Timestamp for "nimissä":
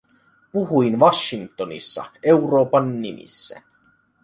3.01-3.61